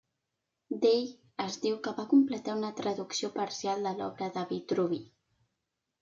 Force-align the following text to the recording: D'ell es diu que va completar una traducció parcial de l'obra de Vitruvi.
D'ell 0.83 1.09
es 1.43 1.57
diu 1.65 1.75
que 1.87 1.91
va 1.99 2.05
completar 2.13 2.55
una 2.59 2.71
traducció 2.79 3.29
parcial 3.35 3.85
de 3.89 3.91
l'obra 3.99 4.31
de 4.39 4.47
Vitruvi. 4.53 4.99